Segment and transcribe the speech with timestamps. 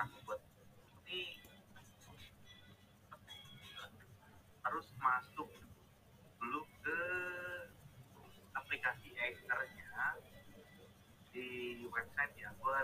[0.00, 0.40] aku buat.
[1.10, 1.20] Ini
[4.64, 5.50] harus masuk
[6.40, 7.00] dulu ke
[8.56, 10.16] aplikasi editornya
[11.34, 11.48] di
[11.90, 12.48] website ya.
[12.56, 12.80] Gue